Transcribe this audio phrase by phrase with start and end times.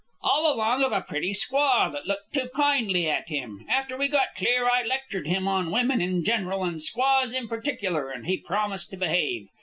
[0.23, 3.67] "All along of a pretty squaw that looked too kindly at him.
[3.69, 8.09] After we got clear, I lectured him on women in general and squaws in particular,
[8.09, 9.49] and he promised to behave.